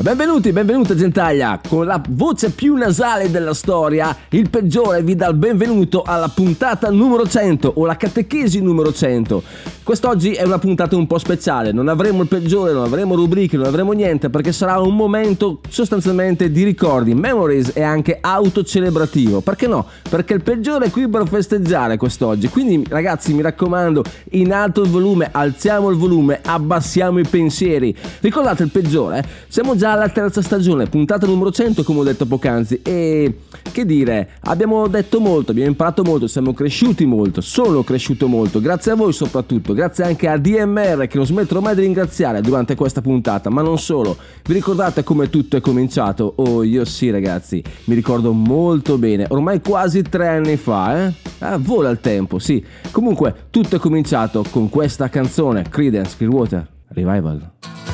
[0.00, 5.34] Benvenuti, benvenuta gentaglia, con la voce più nasale della storia, il peggiore vi dà il
[5.34, 9.42] benvenuto alla puntata numero 100 o la catechesi numero 100.
[9.82, 13.66] Quest'oggi è una puntata un po' speciale, non avremo il peggiore, non avremo rubriche, non
[13.66, 19.40] avremo niente perché sarà un momento sostanzialmente di ricordi, memories e anche autocelebrativo.
[19.40, 19.86] Perché no?
[20.08, 22.48] Perché il peggiore è qui per festeggiare quest'oggi.
[22.48, 27.94] Quindi ragazzi mi raccomando, in alto il volume, alziamo il volume, abbassiamo i pensieri.
[28.20, 29.24] Ricordate il peggiore?
[29.48, 33.38] Siamo già alla terza stagione, puntata numero 100 come ho detto poc'anzi e
[33.72, 38.92] che dire, abbiamo detto molto, abbiamo imparato molto, siamo cresciuti molto, sono cresciuto molto, grazie
[38.92, 43.00] a voi soprattutto, grazie anche a DMR che non smetterò mai di ringraziare durante questa
[43.00, 44.16] puntata, ma non solo.
[44.44, 46.34] Vi ricordate come tutto è cominciato?
[46.36, 51.12] Oh, io sì ragazzi, mi ricordo molto bene, ormai quasi tre anni fa, eh?
[51.40, 52.64] Ah, vola il tempo, sì.
[52.90, 57.89] Comunque, tutto è cominciato con questa canzone, Creedence Clearwater Revival.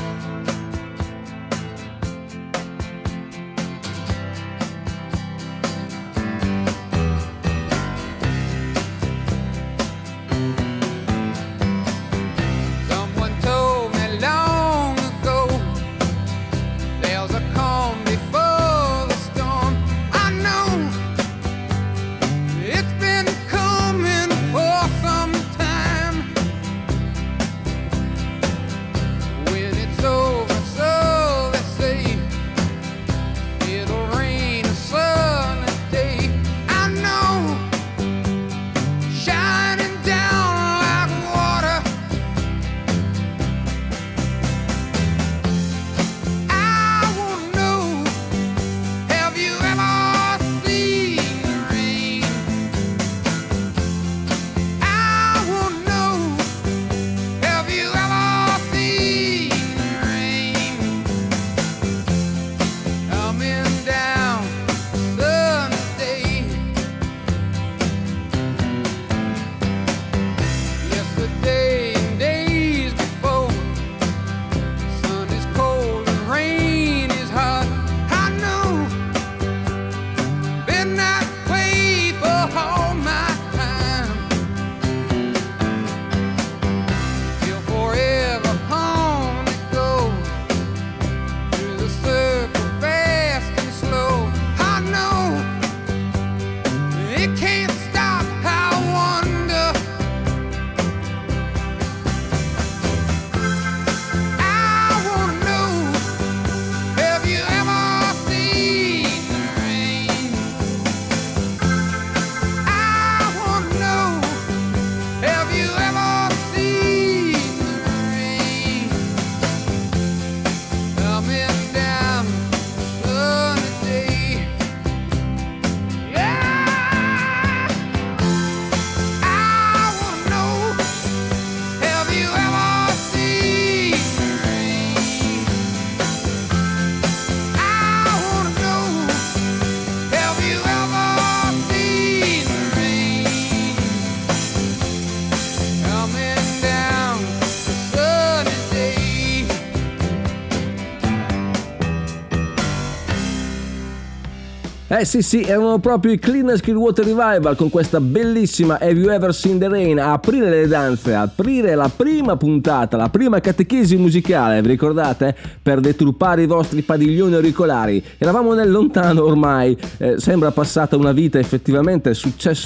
[154.99, 159.34] Eh sì sì, erano proprio i Clean Water Revival con questa bellissima Have You Ever
[159.34, 163.99] Seen the Rain a aprire le danze, a aprire la prima puntata, la prima catechesi
[163.99, 165.37] musicale, vi ricordate?
[165.61, 168.03] Per deturpare i vostri padiglioni auricolari.
[168.17, 172.16] Eravamo nel lontano ormai, eh, sembra passata una vita, effettivamente è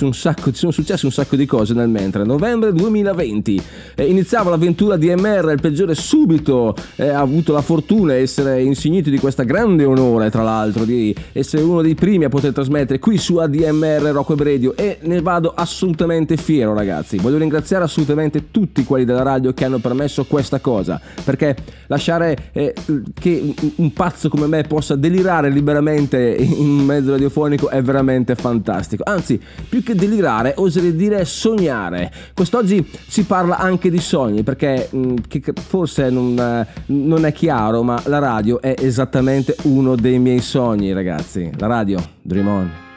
[0.02, 2.22] un sacco, ci sono successe un sacco di cose nel mentre.
[2.22, 3.60] Novembre 2020,
[3.96, 8.62] eh, iniziava l'avventura di MR, il peggiore subito eh, ha avuto la fortuna di essere
[8.62, 12.98] insignito di questa grande onore, tra l'altro, di essere uno dei primi a poter trasmettere
[12.98, 17.16] qui su ADMR Rocco Web Radio e ne vado assolutamente fiero ragazzi.
[17.18, 21.56] Voglio ringraziare assolutamente tutti quelli della radio che hanno permesso questa cosa, perché
[21.86, 22.74] lasciare eh,
[23.14, 29.02] che un- pazzo come me possa delirare liberamente in un mezzo radiofonico è veramente fantastico.
[29.06, 32.10] Anzi, più che delirare, oserei dire sognare.
[32.34, 38.00] Quest'oggi si parla anche di sogni, perché mh, che forse non, non è chiaro, ma
[38.06, 41.50] la radio è esattamente uno dei miei sogni, ragazzi.
[41.58, 42.89] La radio, dream on.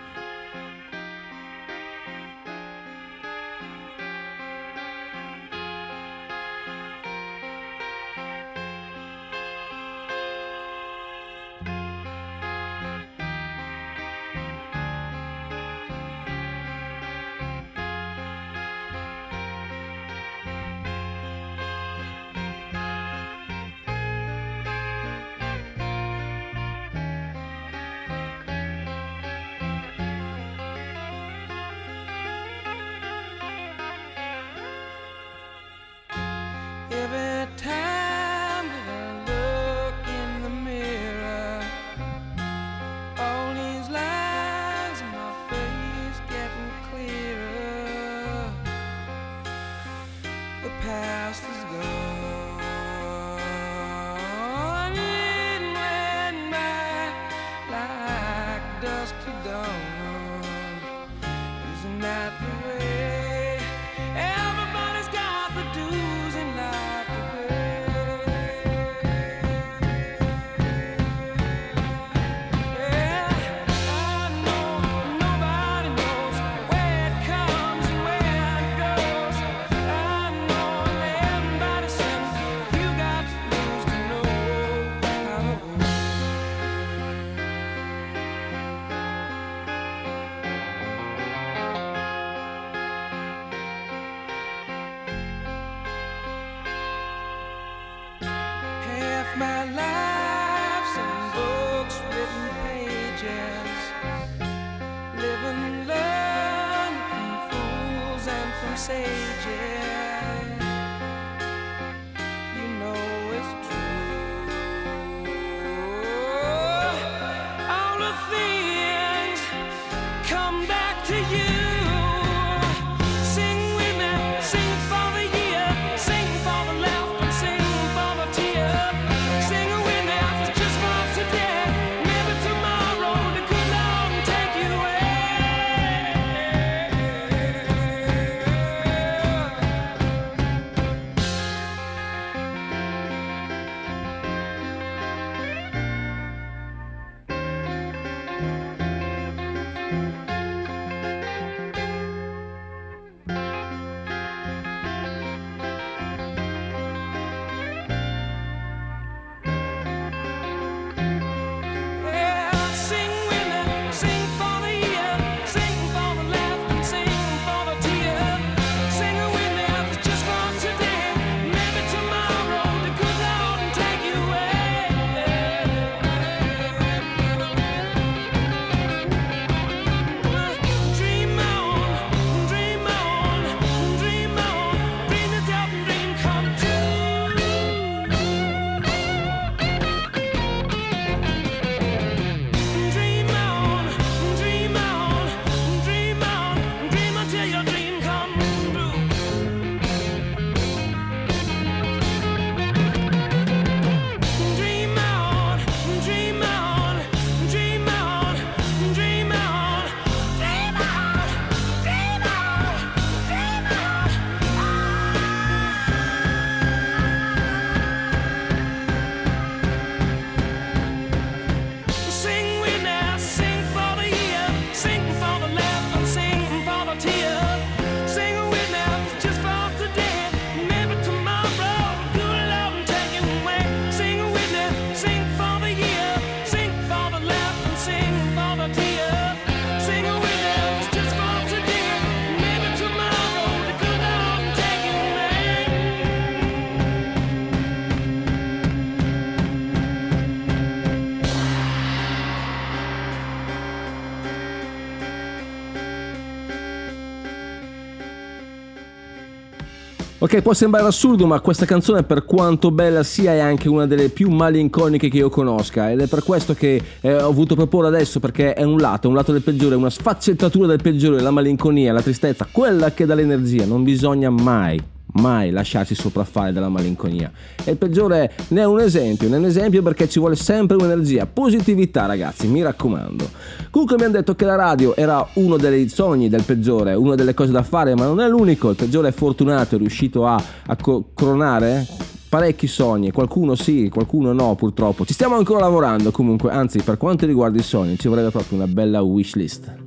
[260.24, 264.08] Ok, può sembrare assurdo, ma questa canzone, per quanto bella sia, è anche una delle
[264.08, 265.92] più malinconiche che io conosca.
[265.92, 269.16] Ed è per questo che eh, ho voluto proporre adesso, perché è un lato, un
[269.16, 273.66] lato del peggiore, una sfaccettatura del peggiore, la malinconia, la tristezza, quella che dà l'energia.
[273.66, 274.82] Non bisogna mai
[275.14, 277.32] mai lasciarsi sopraffare dalla malinconia.
[277.64, 280.76] E il peggiore ne è un esempio, ne è un esempio perché ci vuole sempre
[280.76, 283.30] un'energia, positività ragazzi, mi raccomando.
[283.70, 287.34] Comunque mi hanno detto che la radio era uno dei sogni del peggiore, una delle
[287.34, 290.76] cose da fare, ma non è l'unico, il peggiore è fortunato, è riuscito a, a
[290.76, 291.86] co- cronare
[292.34, 295.06] parecchi sogni, qualcuno sì, qualcuno no purtroppo.
[295.06, 298.68] Ci stiamo ancora lavorando comunque, anzi per quanto riguarda i sogni ci vorrebbe proprio una
[298.68, 299.83] bella wish list.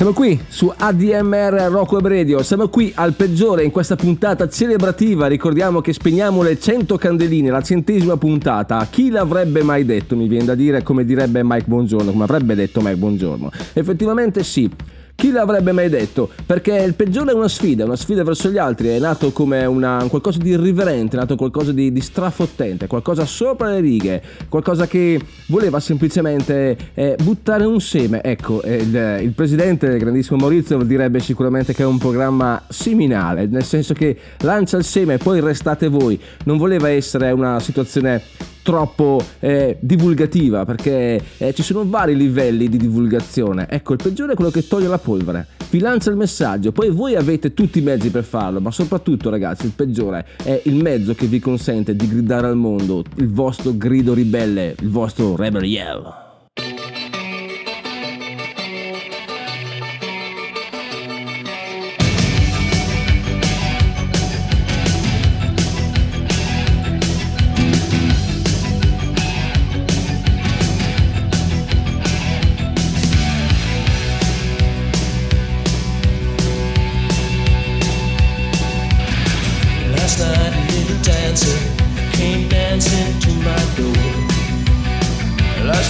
[0.00, 5.26] Siamo qui su ADMR Rocco Web Radio, siamo qui al peggiore in questa puntata celebrativa,
[5.26, 10.46] ricordiamo che spegniamo le 100 candeline, la centesima puntata, chi l'avrebbe mai detto, mi viene
[10.46, 14.70] da dire come direbbe Mike Buongiorno, come avrebbe detto Mike Buongiorno, effettivamente sì.
[15.20, 16.30] Chi l'avrebbe mai detto?
[16.46, 20.02] Perché il peggiore è una sfida, una sfida verso gli altri, è nato come una,
[20.08, 25.20] qualcosa di irriverente, è nato qualcosa di, di strafottente, qualcosa sopra le righe, qualcosa che
[25.48, 28.22] voleva semplicemente eh, buttare un seme.
[28.22, 33.44] Ecco, eh, il, il presidente, il grandissimo Maurizio, direbbe sicuramente che è un programma seminale,
[33.44, 36.18] nel senso che lancia il seme e poi restate voi.
[36.44, 38.22] Non voleva essere una situazione
[38.70, 43.66] troppo eh, divulgativa perché eh, ci sono vari livelli di divulgazione.
[43.68, 47.16] Ecco, il peggiore è quello che toglie la polvere, vi lancia il messaggio, poi voi
[47.16, 51.26] avete tutti i mezzi per farlo, ma soprattutto ragazzi il peggiore è il mezzo che
[51.26, 56.19] vi consente di gridare al mondo il vostro grido ribelle, il vostro rebel yell.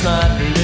[0.03, 0.60] not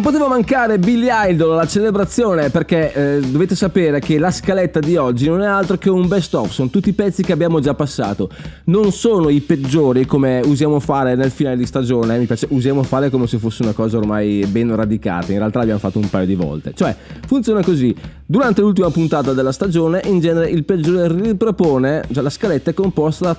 [0.00, 4.96] Non poteva mancare Billy Idol alla celebrazione perché eh, dovete sapere che la scaletta di
[4.96, 7.74] oggi non è altro che un best of, sono tutti i pezzi che abbiamo già
[7.74, 8.30] passato.
[8.64, 13.10] Non sono i peggiori come usiamo fare nel finale di stagione, mi piace usiamo fare
[13.10, 16.34] come se fosse una cosa ormai ben radicata, in realtà l'abbiamo fatto un paio di
[16.34, 16.72] volte.
[16.74, 17.94] Cioè, funziona così.
[18.24, 23.24] Durante l'ultima puntata della stagione, in genere il peggiore ripropone, cioè la scaletta è composta
[23.24, 23.36] da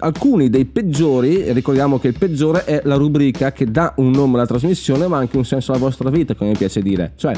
[0.00, 4.46] alcuni dei peggiori, ricordiamo che il peggiore è la rubrica che dà un nome alla
[4.46, 7.12] trasmissione ma anche un senso alla vostra vita, come mi piace dire.
[7.16, 7.34] Cioè,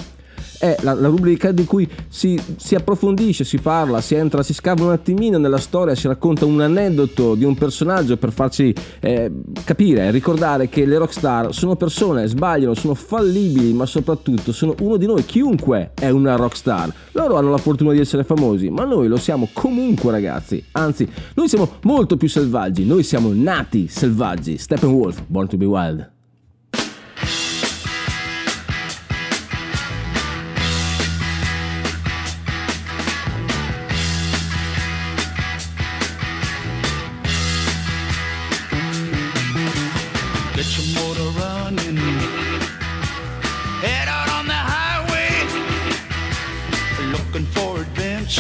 [0.58, 4.84] è la, la rubrica di cui si, si approfondisce, si parla, si entra, si scava
[4.84, 9.30] un attimino nella storia, si racconta un aneddoto di un personaggio per farci eh,
[9.64, 15.06] capire, ricordare che le rockstar sono persone, sbagliano, sono fallibili, ma soprattutto sono uno di
[15.06, 16.92] noi, chiunque è una rockstar.
[17.12, 20.64] Loro hanno la fortuna di essere famosi, ma noi lo siamo comunque ragazzi.
[20.72, 24.56] Anzi, noi siamo molto più selvaggi, noi siamo nati selvaggi.
[24.56, 26.13] Steppenwolf, Born to be Wild.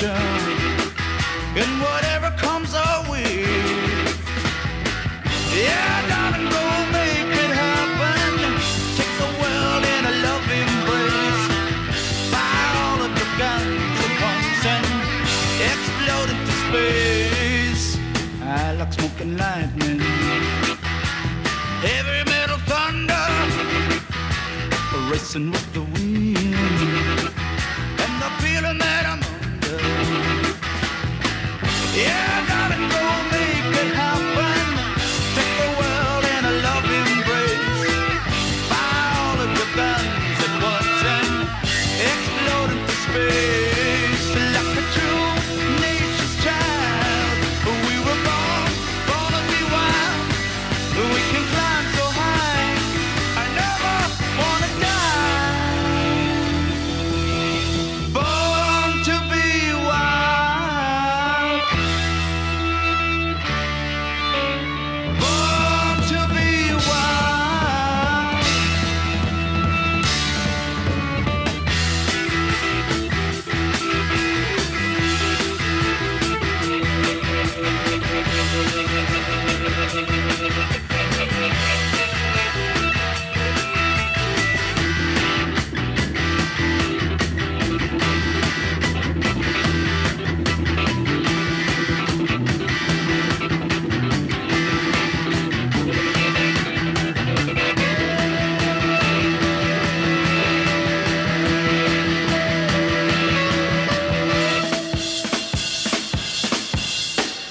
[0.06, 2.03] And what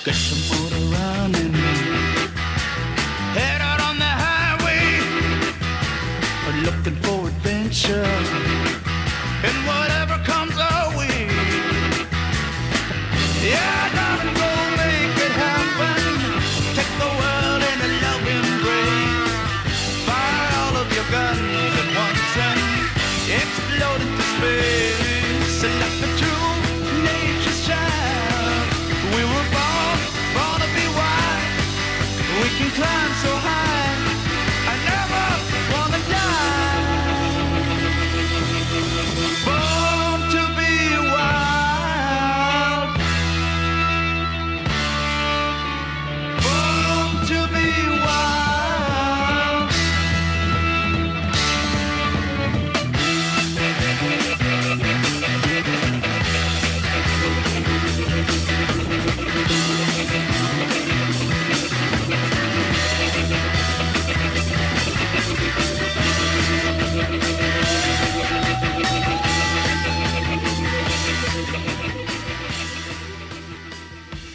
[0.03, 0.62] 干什么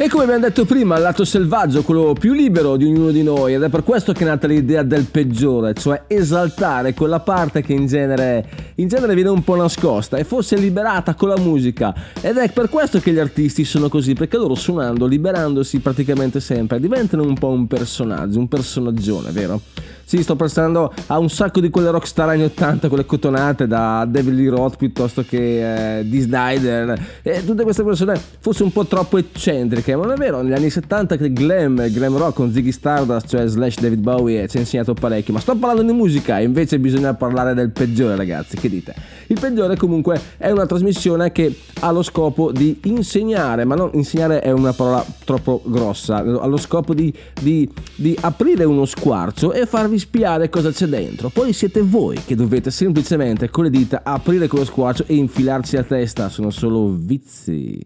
[0.09, 3.62] Come abbiamo detto prima, il lato selvaggio, quello più libero di ognuno di noi, ed
[3.62, 7.87] è per questo che è nata l'idea del peggiore, cioè esaltare quella parte che in
[7.87, 11.94] genere in genere viene un po' nascosta e fosse liberata con la musica.
[12.20, 16.78] Ed è per questo che gli artisti sono così, perché loro suonando, liberandosi praticamente sempre,
[16.78, 19.60] diventano un po' un personaggio, un personaggione, vero?
[20.08, 24.32] Sì, sto pensando a un sacco di quelle rockstar anni 80, quelle cotonate da David
[24.32, 29.18] Lee Roth piuttosto che eh, Dee Snider e tutte queste persone forse un po' troppo
[29.18, 33.28] eccentriche, ma non è vero, negli anni 70 che glam, glam rock con Ziggy Stardust,
[33.28, 37.12] cioè slash David Bowie ci ha insegnato parecchio, ma sto parlando di musica, invece bisogna
[37.12, 38.94] parlare del peggiore ragazzi, che dite?
[39.28, 44.40] Il peggiore comunque è una trasmissione che ha lo scopo di insegnare, ma non insegnare
[44.40, 49.66] è una parola troppo grossa, ha lo scopo di, di- di aprire uno squarcio e
[49.66, 51.28] farvi spiare cosa c'è dentro.
[51.28, 55.83] Poi siete voi che dovete semplicemente con le dita aprire quello squarcio e infilarci a
[55.83, 57.81] testa, sono solo vizi.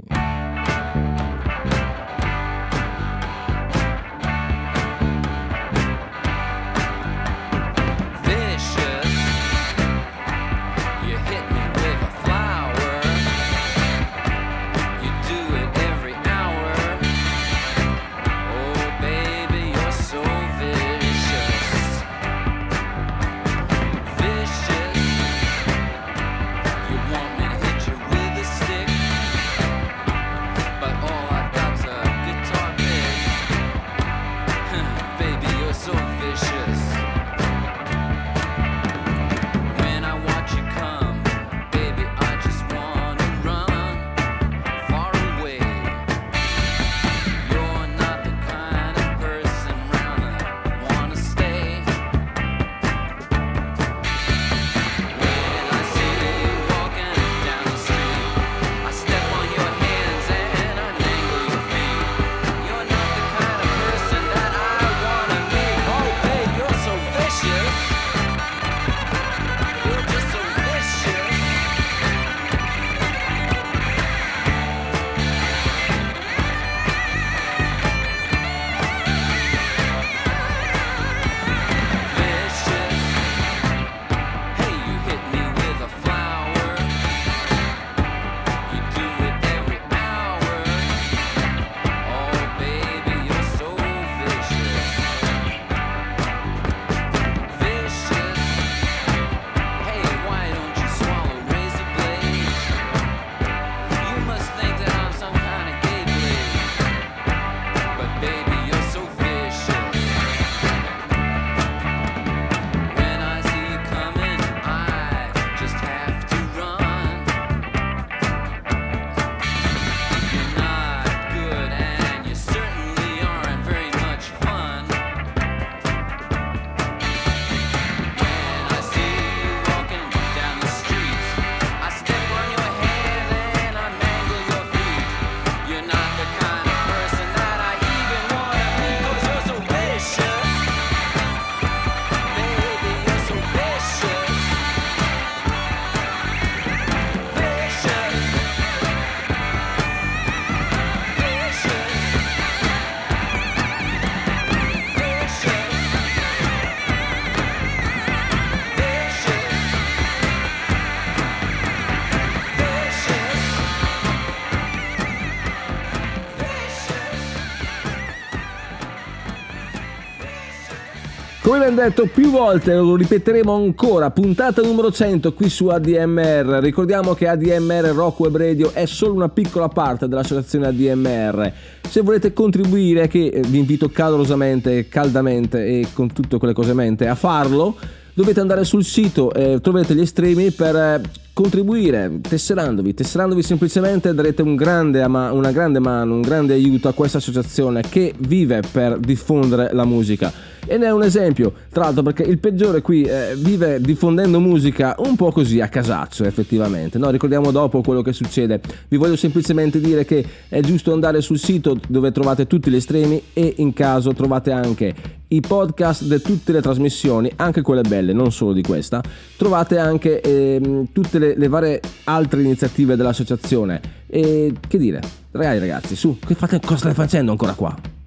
[171.73, 176.59] Come abbiamo detto più volte, lo ripeteremo ancora, puntata numero 100 qui su ADMR.
[176.61, 181.51] Ricordiamo che ADMR Rock Web Radio è solo una piccola parte dell'associazione ADMR.
[181.89, 187.09] Se volete contribuire, che eh, vi invito calorosamente, caldamente e con tutte quelle cose mente
[187.09, 187.75] a farlo,
[188.13, 191.01] dovete andare sul sito e troverete gli estremi per eh,
[191.33, 192.93] contribuire tesserandovi.
[192.93, 198.13] Tesserandovi semplicemente darete un grande una grande mano, un grande aiuto a questa associazione che
[198.19, 200.52] vive per diffondere la musica.
[200.65, 204.95] E ne è un esempio, tra l'altro perché il peggiore qui eh, vive diffondendo musica
[204.99, 207.11] un po' così a casaccio effettivamente, no?
[207.11, 211.77] ricordiamo dopo quello che succede, vi voglio semplicemente dire che è giusto andare sul sito
[211.89, 214.95] dove trovate tutti gli estremi e in caso trovate anche
[215.29, 219.03] i podcast di tutte le trasmissioni, anche quelle belle, non solo di questa,
[219.37, 225.01] trovate anche ehm, tutte le, le varie altre iniziative dell'associazione e che dire,
[225.33, 228.02] ragazzi ragazzi, su, che fate, cosa state facendo ancora qua?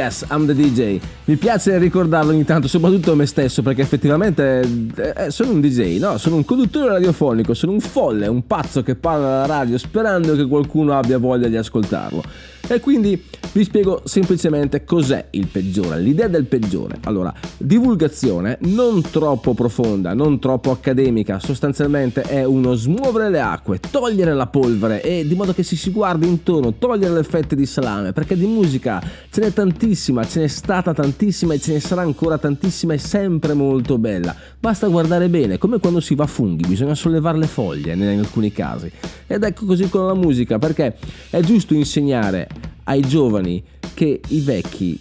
[0.00, 1.02] Yes, I'm the DJ.
[1.30, 4.62] Mi piace ricordarlo ogni tanto, soprattutto a me stesso, perché effettivamente
[4.96, 6.18] eh, sono un DJ, no?
[6.18, 10.44] Sono un conduttore radiofonico, sono un folle, un pazzo che parla alla radio sperando che
[10.48, 12.24] qualcuno abbia voglia di ascoltarlo.
[12.66, 13.20] E quindi
[13.52, 16.98] vi spiego semplicemente cos'è il peggiore, l'idea del peggiore.
[17.04, 24.34] Allora, divulgazione non troppo profonda, non troppo accademica, sostanzialmente è uno smuovere le acque, togliere
[24.34, 28.12] la polvere e di modo che si si guardi intorno, togliere le fette di salame,
[28.12, 32.38] perché di musica ce n'è tantissima, ce n'è stata tantissima e ce ne sarà ancora
[32.38, 34.34] tantissima e sempre molto bella.
[34.58, 38.50] Basta guardare bene, come quando si va a funghi, bisogna sollevare le foglie in alcuni
[38.52, 38.90] casi.
[39.26, 40.96] Ed ecco così con la musica, perché
[41.28, 42.48] è giusto insegnare
[42.84, 44.98] ai giovani che i vecchi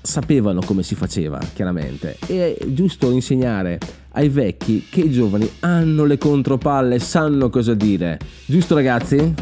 [0.00, 2.16] sapevano come si faceva, chiaramente.
[2.26, 3.78] E è giusto insegnare
[4.12, 8.18] ai vecchi che i giovani hanno le contropalle, sanno cosa dire.
[8.46, 9.34] Giusto ragazzi?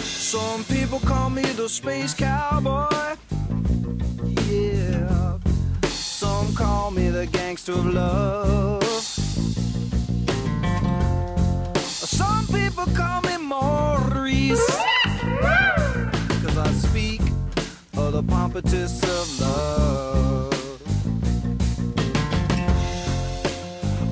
[0.00, 3.20] Some people call me the space cowboy.
[7.64, 8.82] The gangster of love.
[11.84, 14.66] Some people call me Maurice.
[16.42, 17.20] Cause I speak
[17.96, 20.52] of the pompatus of love.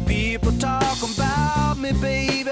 [0.06, 2.50] People talk about me, baby.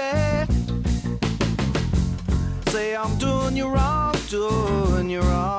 [2.67, 5.58] Say I'm doing you wrong, doing you wrong.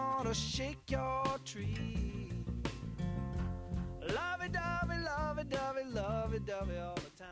[0.21, 2.29] wanna shake your tree.
[4.01, 7.29] Love it, dovey, love it, dovey, love it, dovey all the time.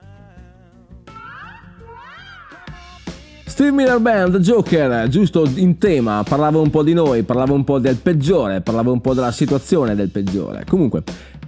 [3.46, 7.78] Steve Miller Band, Joker, giusto in tema, parlava un po' di noi, parlava un po'
[7.78, 10.64] del peggiore, parlava un po' della situazione del peggiore.
[10.68, 11.04] Comunque,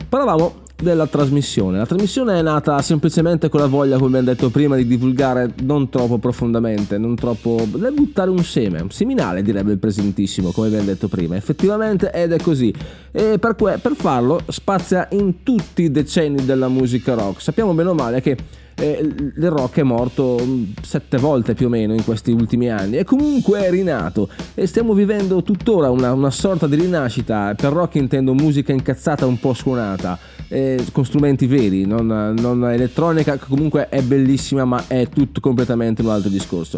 [0.10, 1.78] parlavamo della trasmissione.
[1.78, 5.90] La trasmissione è nata semplicemente con la voglia, come abbiamo detto prima, di divulgare non
[5.90, 7.66] troppo profondamente, non troppo...
[7.66, 11.36] di buttare un seme, un seminale direbbe il presentissimo, come abbiamo detto prima.
[11.36, 12.74] Effettivamente ed è così.
[13.12, 17.42] E per, que- per farlo spazia in tutti i decenni della musica rock.
[17.42, 18.38] Sappiamo bene o male che
[18.82, 22.98] eh, il rock è morto mm, sette volte più o meno in questi ultimi anni
[22.98, 27.96] e comunque è rinato e stiamo vivendo tuttora una, una sorta di rinascita per rock
[27.96, 30.18] intendo musica incazzata un po' suonata
[30.52, 36.02] eh, con strumenti veri non, non elettronica che comunque è bellissima ma è tutto completamente
[36.02, 36.78] un altro discorso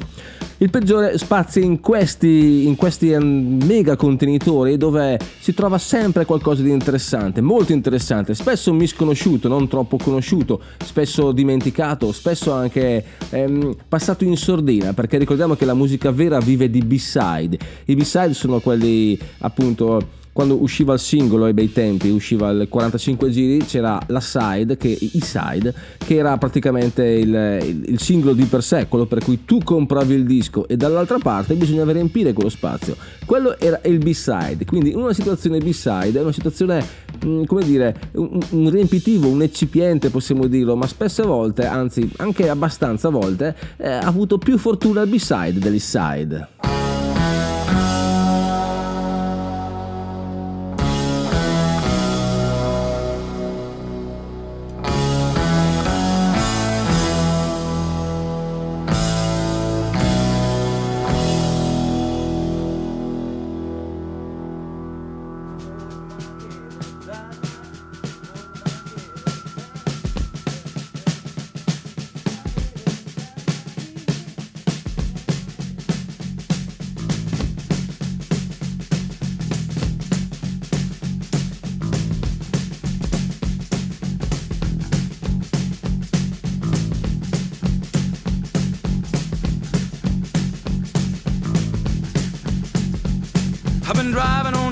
[0.64, 6.62] il peggiore spazia in questi, in questi mm, mega contenitori dove si trova sempre qualcosa
[6.62, 14.24] di interessante, molto interessante, spesso misconosciuto, non troppo conosciuto, spesso dimenticato, spesso anche ehm, passato
[14.24, 17.58] in sordina, perché ricordiamo che la musica vera vive di B-side.
[17.86, 23.30] I B-side sono quelli appunto quando usciva il singolo ai bei tempi, usciva il 45
[23.30, 28.46] giri, c'era la side, che, i side, che era praticamente il, il- il singolo di
[28.46, 32.50] per sé, quello per cui tu compravi il disco e dall'altra parte bisognava riempire quello
[32.50, 32.96] spazio.
[33.26, 36.84] Quello era il B-side, quindi una situazione B-side è una situazione,
[37.26, 42.50] mm, come dire, un, un riempitivo, un eccipiente possiamo dirlo, ma spesse volte, anzi anche
[42.50, 46.48] abbastanza volte, eh, ha avuto più fortuna il B-side dell'E-side.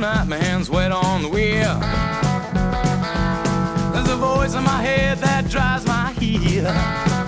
[0.01, 1.79] Night, my hands wet on the wheel.
[3.93, 7.20] There's a voice in my head that drives my heel.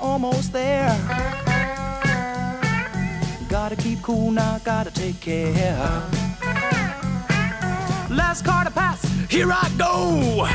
[0.00, 0.96] Almost there.
[3.48, 5.76] Gotta keep cool now, gotta take care.
[8.10, 10.46] Last car to pass, here I go.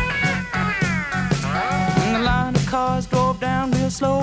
[2.04, 4.22] And the line of cars drove down real slow.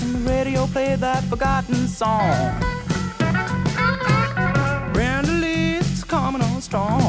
[0.00, 2.60] And the radio played that forgotten song.
[4.92, 7.00] Brenda Lee's coming on strong.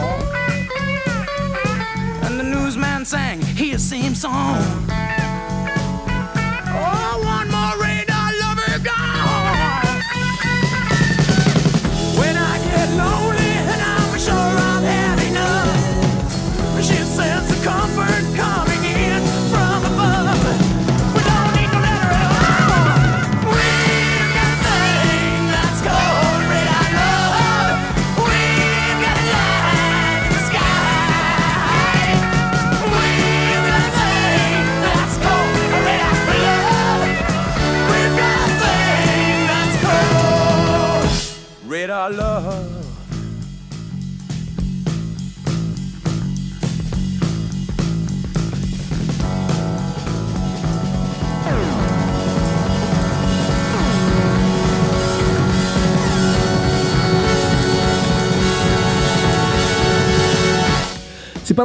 [2.24, 4.97] And the newsman sang his same song.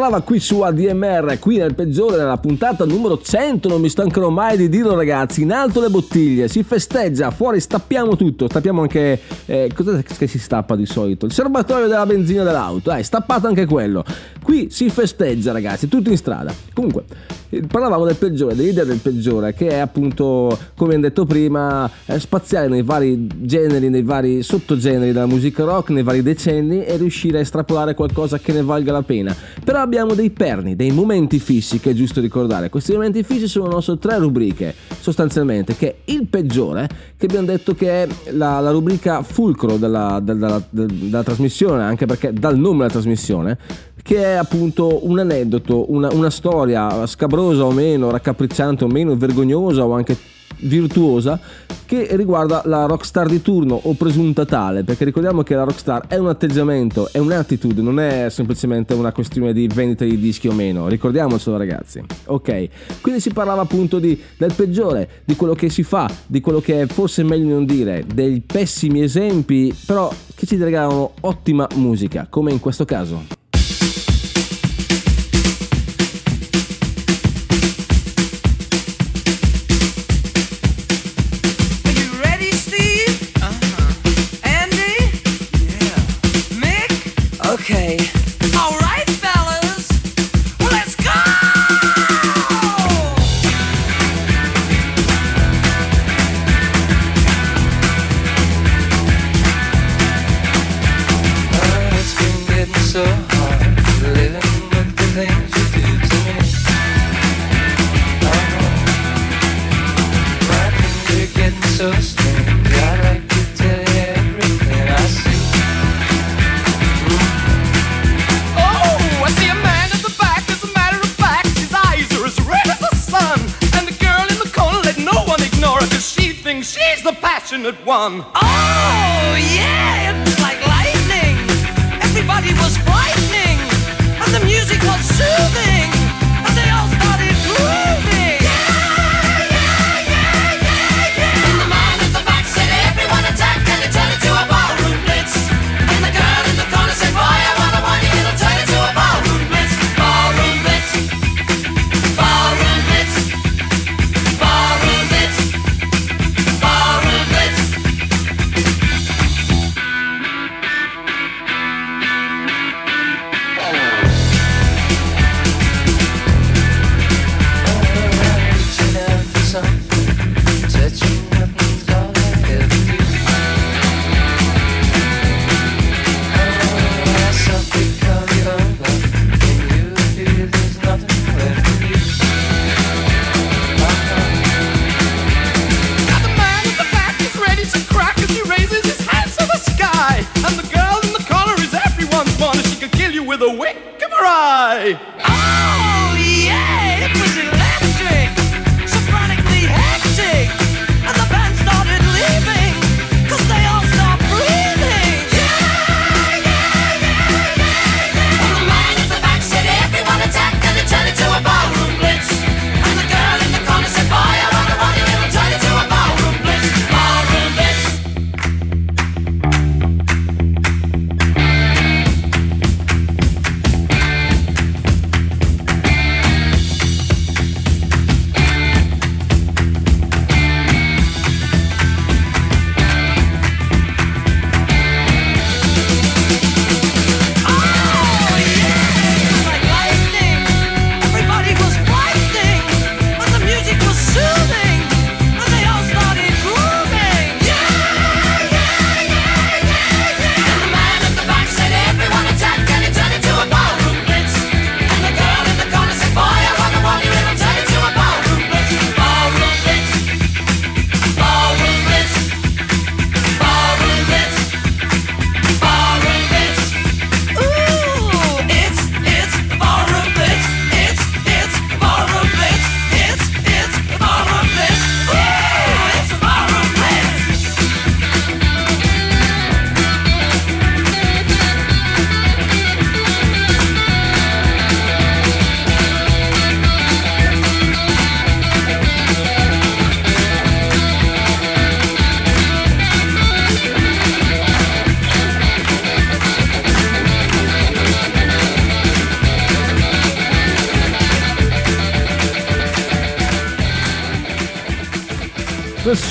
[0.03, 4.31] Si parlava qui su ADMR, qui nel peggiore, nella puntata numero 100, non mi stancherò
[4.31, 9.21] mai di dirlo ragazzi, in alto le bottiglie, si festeggia, fuori stappiamo tutto, stappiamo anche,
[9.47, 11.27] eh, cosa che si stappa di solito?
[11.27, 14.03] Il serbatoio della benzina dell'auto, eh, stappato anche quello.
[14.43, 16.53] Qui si festeggia ragazzi, tutti in strada.
[16.75, 17.05] Comunque,
[17.51, 22.19] eh, parlavamo del peggiore, dell'idea del peggiore, che è appunto, come abbiamo detto prima, eh,
[22.19, 27.39] spaziare nei vari generi, nei vari sottogeneri della musica rock, nei vari decenni e riuscire
[27.39, 29.37] a estrapolare qualcosa che ne valga la pena.
[29.63, 32.71] Però abbiamo dei perni, dei momenti fissi che è giusto ricordare.
[32.71, 36.89] Questi momenti fissi sono nostre tre rubriche, sostanzialmente, che è il peggiore,
[37.19, 42.07] che abbiamo detto che è la, la rubrica fulcro della, della- della- della trasmissione, anche
[42.07, 43.59] perché dal nome della trasmissione,
[44.03, 49.85] che è appunto un aneddoto, una, una storia scabrosa o meno, raccapricciante o meno, vergognosa
[49.85, 50.17] o anche
[50.63, 51.39] virtuosa
[51.87, 56.17] che riguarda la rockstar di turno o presunta tale perché ricordiamo che la rockstar è
[56.17, 60.89] un atteggiamento è un'attitude non è semplicemente una questione di vendita di dischi o meno.
[60.89, 62.03] Ricordiamocelo ragazzi.
[62.27, 62.69] Ok
[63.01, 66.83] quindi si parlava appunto di, del peggiore di quello che si fa di quello che
[66.83, 72.53] è forse meglio non dire dei pessimi esempi però che ci regalano ottima musica come
[72.53, 73.42] in questo caso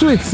[0.01, 0.31] Sweets,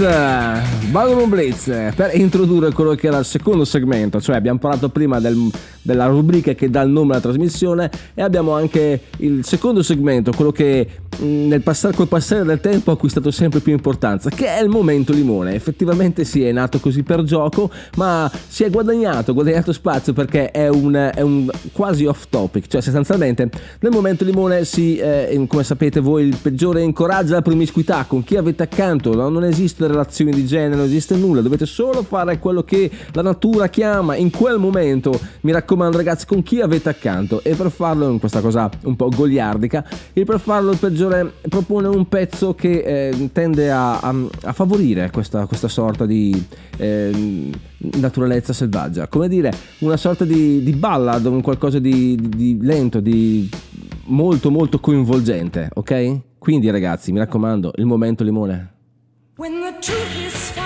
[0.91, 5.51] Ballroom Blitz, per introdurre quello che era il secondo segmento, cioè abbiamo parlato prima del-
[5.81, 10.53] della rubrica che dà il nome alla trasmissione e abbiamo anche il secondo segmento, quello
[10.53, 10.87] che
[11.19, 15.13] nel passare, col passare del tempo ha acquistato sempre più importanza, che è il momento
[15.13, 15.53] limone.
[15.53, 20.67] Effettivamente sì, è nato così per gioco, ma si è guadagnato, guadagnato spazio perché è
[20.67, 23.49] un, è un quasi off topic, cioè sostanzialmente
[23.79, 28.35] nel momento limone si, eh, come sapete voi, il peggiore incoraggia la promiscuità con chi
[28.35, 29.29] avete accanto, no?
[29.29, 33.67] non esistono relazioni di genere, non esiste nulla, dovete solo fare quello che la natura
[33.67, 38.19] chiama in quel momento, mi raccomando ragazzi, con chi avete accanto e per farlo, in
[38.19, 41.06] questa cosa un po' goliardica, e per farlo il peggiore
[41.49, 42.79] propone un pezzo che
[43.09, 46.45] eh, tende a, a- a favorire questa, questa sorta di
[46.77, 52.57] eh, naturalezza selvaggia, come dire, una sorta di, di ballad, un qualcosa di, di- di
[52.61, 53.49] lento, di
[54.05, 56.19] molto molto coinvolgente, ok?
[56.37, 58.73] Quindi ragazzi, mi raccomando, il momento limone.
[59.37, 60.56] When the truth is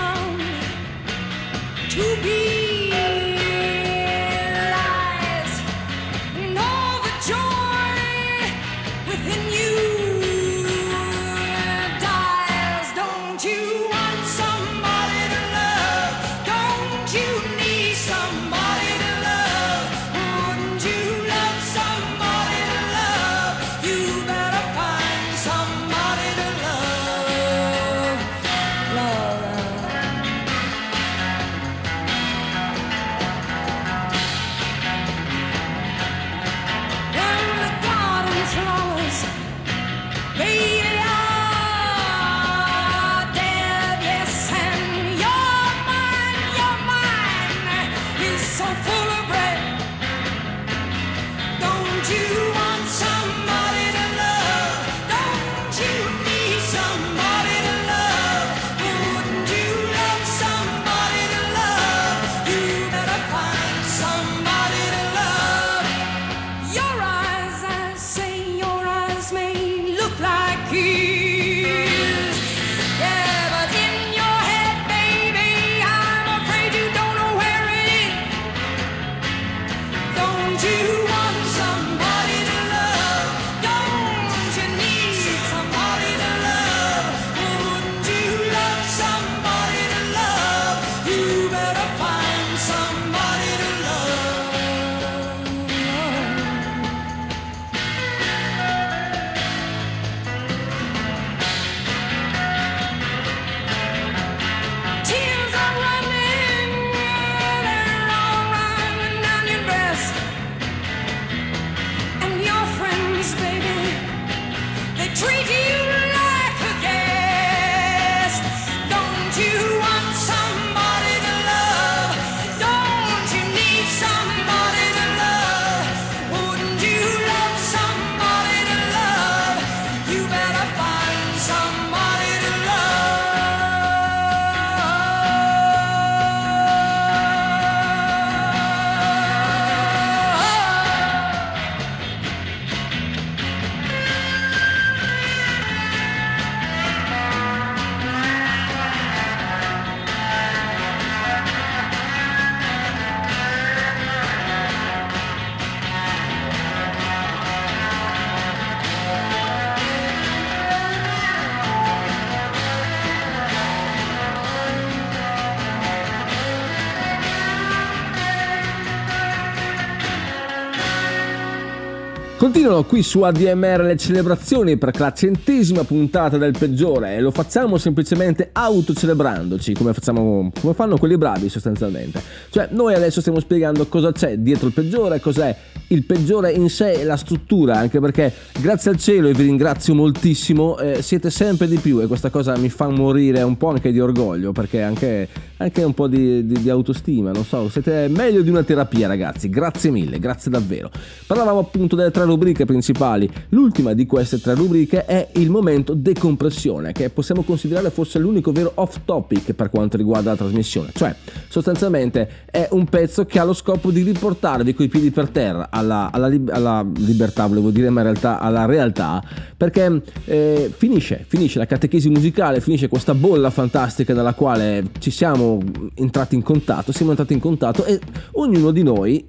[172.62, 177.76] Continuano qui su ADMR le celebrazioni per la centesima puntata del peggiore e lo facciamo
[177.76, 182.22] semplicemente autocelebrandoci come, facciamo, come fanno quelli bravi sostanzialmente.
[182.50, 185.56] Cioè noi adesso stiamo spiegando cosa c'è dietro il peggiore, cos'è
[185.88, 189.96] il peggiore in sé e la struttura, anche perché grazie al cielo e vi ringrazio
[189.96, 193.90] moltissimo, eh, siete sempre di più e questa cosa mi fa morire un po' anche
[193.90, 198.40] di orgoglio perché anche, anche un po' di, di- di autostima, non so, siete meglio
[198.40, 200.92] di una terapia ragazzi, grazie mille, grazie davvero.
[201.26, 206.92] Parlavamo appunto delle tre rubriche principali, l'ultima di queste tre rubriche è il momento decompressione,
[206.92, 211.14] che possiamo considerare forse l'unico vero off topic per quanto riguarda la trasmissione, cioè
[211.48, 216.10] sostanzialmente è un pezzo che ha lo scopo di riportarvi coi piedi per terra alla,
[216.12, 219.22] alla alla libertà, volevo dire, ma in realtà alla realtà,
[219.56, 225.60] perché eh, finisce, finisce la catechesi musicale, finisce questa bolla fantastica nella quale ci siamo
[225.94, 228.00] entrati in contatto, siamo entrati in contatto e
[228.32, 229.24] ognuno di noi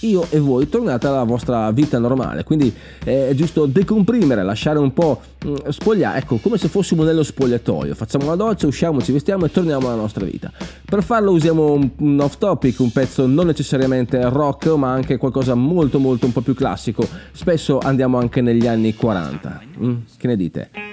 [0.00, 2.44] io e voi tornate alla vostra vita normale.
[2.44, 2.74] Quindi
[3.04, 7.94] eh, è giusto decomprimere, lasciare un po' mh, spogliare, ecco, come se fossimo nello spogliatoio.
[7.94, 10.52] Facciamo la doccia, usciamo, ci vestiamo e torniamo alla nostra vita.
[10.84, 15.98] Per farlo usiamo un off topic, un pezzo non necessariamente rock, ma anche qualcosa molto
[15.98, 17.06] molto un po' più classico.
[17.32, 19.60] Spesso andiamo anche negli anni 40.
[19.80, 20.87] Mm, che ne dite?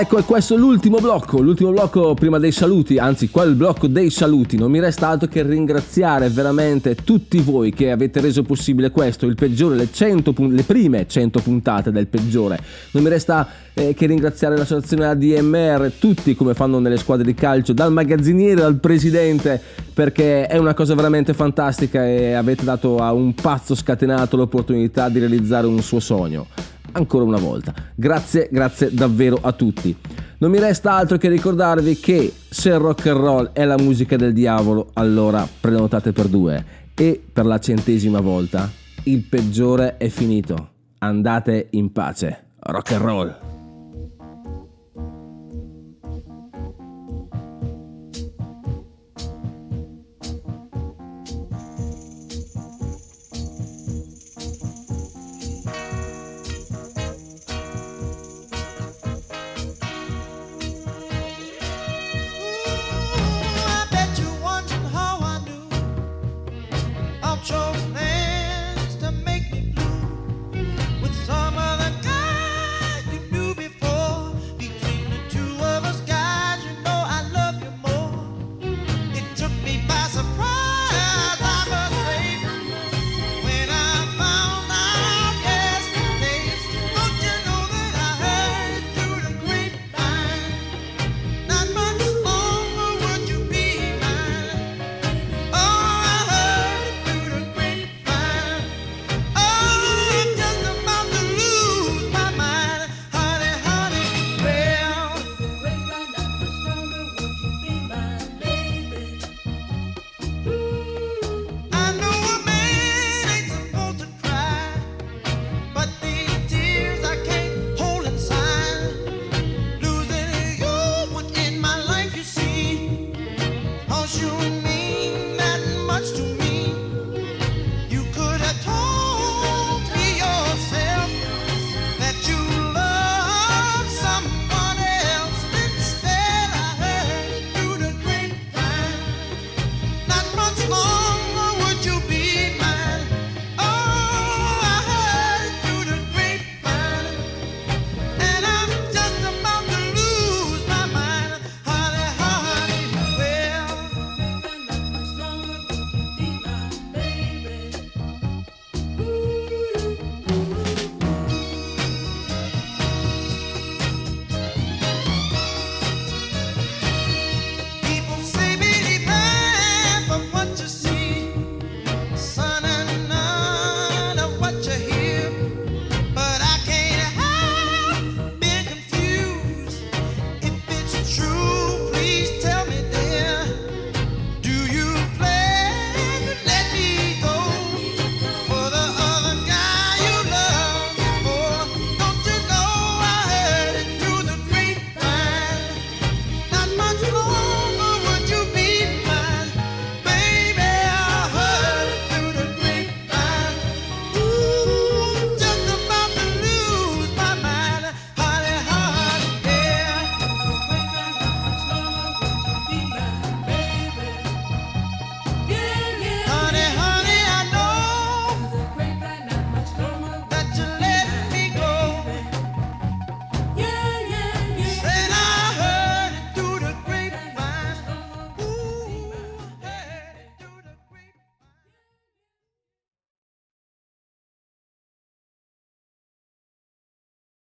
[0.00, 3.88] Ecco, è questo l'ultimo blocco, l'ultimo blocco prima dei saluti, anzi qua è il blocco
[3.88, 8.92] dei saluti, non mi resta altro che ringraziare veramente tutti voi che avete reso possibile
[8.92, 12.60] questo, il peggiore, le, 100 pun- le prime 100 puntate del peggiore,
[12.92, 17.72] non mi resta eh, che ringraziare l'associazione ADMR, tutti come fanno nelle squadre di calcio,
[17.72, 19.60] dal magazziniere al presidente,
[19.92, 25.18] perché è una cosa veramente fantastica e avete dato a un pazzo scatenato l'opportunità di
[25.18, 27.74] realizzare un suo sogno ancora una volta.
[27.94, 29.96] Grazie, grazie davvero a tutti.
[30.38, 34.16] Non mi resta altro che ricordarvi che se il rock and roll è la musica
[34.16, 36.76] del diavolo, allora prenotate per due.
[36.94, 38.70] E per la centesima volta,
[39.04, 40.70] il peggiore è finito.
[40.98, 42.44] Andate in pace.
[42.60, 43.57] Rock and roll.